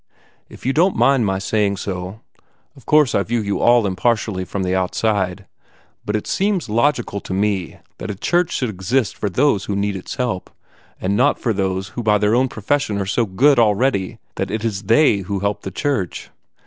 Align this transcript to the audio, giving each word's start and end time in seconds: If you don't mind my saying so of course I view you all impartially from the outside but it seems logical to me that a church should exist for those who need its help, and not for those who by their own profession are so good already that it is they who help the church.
If 0.49 0.65
you 0.65 0.73
don't 0.73 0.95
mind 0.95 1.27
my 1.27 1.37
saying 1.37 1.77
so 1.77 2.21
of 2.75 2.87
course 2.87 3.13
I 3.13 3.21
view 3.21 3.39
you 3.39 3.59
all 3.59 3.85
impartially 3.85 4.45
from 4.45 4.63
the 4.63 4.73
outside 4.73 5.45
but 6.05 6.15
it 6.15 6.25
seems 6.25 6.67
logical 6.71 7.19
to 7.21 7.35
me 7.35 7.77
that 7.99 8.09
a 8.09 8.15
church 8.15 8.51
should 8.51 8.71
exist 8.71 9.15
for 9.15 9.29
those 9.29 9.65
who 9.65 9.75
need 9.75 9.95
its 9.95 10.15
help, 10.15 10.49
and 10.99 11.15
not 11.15 11.37
for 11.37 11.53
those 11.53 11.89
who 11.89 12.01
by 12.01 12.17
their 12.17 12.33
own 12.33 12.47
profession 12.47 12.97
are 12.97 13.05
so 13.05 13.27
good 13.27 13.59
already 13.59 14.17
that 14.37 14.49
it 14.49 14.65
is 14.65 14.81
they 14.81 15.17
who 15.17 15.41
help 15.41 15.61
the 15.61 15.69
church. 15.69 16.31